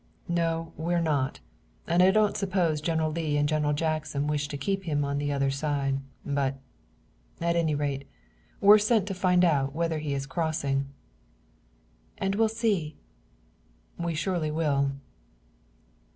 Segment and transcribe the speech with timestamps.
[0.27, 1.41] "No, we're not,
[1.85, 5.31] and I don't suppose General Lee and General Jackson wish to keep him on the
[5.31, 5.99] other side.
[6.25, 6.55] But,
[7.39, 8.07] at any rate,
[8.59, 10.87] we're sent to find out whether he is crossing."
[12.17, 12.95] "And we'll see."
[13.99, 14.93] "We surely will."